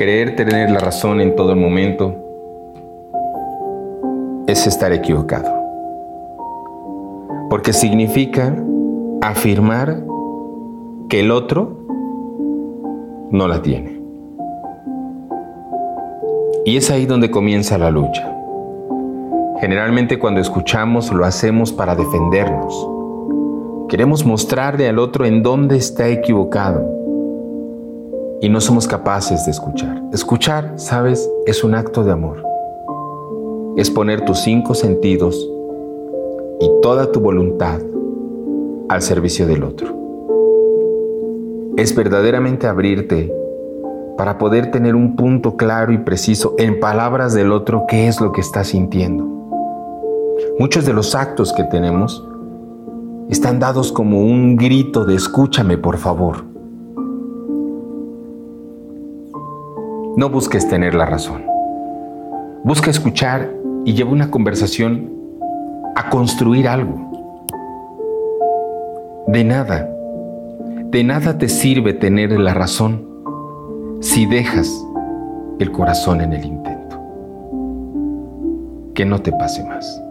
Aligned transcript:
Creer 0.00 0.34
tener 0.34 0.70
la 0.70 0.78
razón 0.78 1.20
en 1.20 1.36
todo 1.36 1.52
el 1.52 1.58
momento 1.58 2.14
es 4.46 4.66
estar 4.66 4.94
equivocado. 4.94 5.52
Porque 7.50 7.74
significa 7.74 8.56
afirmar 9.20 10.02
que 11.10 11.20
el 11.20 11.30
otro 11.30 11.76
no 13.30 13.46
la 13.46 13.60
tiene. 13.60 14.00
Y 16.64 16.78
es 16.78 16.90
ahí 16.90 17.04
donde 17.04 17.30
comienza 17.30 17.76
la 17.76 17.90
lucha. 17.90 18.34
Generalmente 19.60 20.18
cuando 20.18 20.40
escuchamos 20.40 21.12
lo 21.12 21.26
hacemos 21.26 21.74
para 21.74 21.94
defendernos. 21.94 22.88
Queremos 23.90 24.24
mostrarle 24.24 24.88
al 24.88 24.98
otro 24.98 25.26
en 25.26 25.42
dónde 25.42 25.76
está 25.76 26.08
equivocado. 26.08 26.99
Y 28.42 28.48
no 28.48 28.60
somos 28.60 28.88
capaces 28.88 29.44
de 29.44 29.50
escuchar. 29.50 30.02
Escuchar, 30.12 30.72
sabes, 30.76 31.30
es 31.44 31.62
un 31.62 31.74
acto 31.74 32.04
de 32.04 32.12
amor. 32.12 32.42
Es 33.76 33.90
poner 33.90 34.24
tus 34.24 34.38
cinco 34.38 34.74
sentidos 34.74 35.36
y 36.58 36.70
toda 36.80 37.12
tu 37.12 37.20
voluntad 37.20 37.80
al 38.88 39.02
servicio 39.02 39.46
del 39.46 39.62
otro. 39.62 39.94
Es 41.76 41.94
verdaderamente 41.94 42.66
abrirte 42.66 43.30
para 44.16 44.38
poder 44.38 44.70
tener 44.70 44.94
un 44.94 45.16
punto 45.16 45.56
claro 45.56 45.92
y 45.92 45.98
preciso 45.98 46.54
en 46.58 46.80
palabras 46.80 47.34
del 47.34 47.52
otro 47.52 47.84
qué 47.86 48.08
es 48.08 48.20
lo 48.20 48.32
que 48.32 48.40
está 48.40 48.64
sintiendo. 48.64 49.24
Muchos 50.58 50.86
de 50.86 50.94
los 50.94 51.14
actos 51.14 51.52
que 51.52 51.64
tenemos 51.64 52.26
están 53.28 53.60
dados 53.60 53.92
como 53.92 54.22
un 54.22 54.56
grito 54.56 55.04
de 55.04 55.14
escúchame 55.14 55.78
por 55.78 55.98
favor. 55.98 56.49
No 60.16 60.28
busques 60.28 60.68
tener 60.68 60.94
la 60.94 61.06
razón. 61.06 61.44
Busca 62.64 62.90
escuchar 62.90 63.48
y 63.84 63.94
lleva 63.94 64.10
una 64.10 64.30
conversación 64.30 65.10
a 65.94 66.10
construir 66.10 66.68
algo. 66.68 67.10
De 69.28 69.44
nada, 69.44 69.88
de 70.90 71.04
nada 71.04 71.38
te 71.38 71.48
sirve 71.48 71.92
tener 71.92 72.32
la 72.32 72.54
razón 72.54 73.06
si 74.00 74.26
dejas 74.26 74.68
el 75.60 75.70
corazón 75.70 76.20
en 76.20 76.32
el 76.32 76.44
intento. 76.44 77.00
Que 78.94 79.04
no 79.04 79.20
te 79.20 79.30
pase 79.30 79.62
más. 79.64 80.02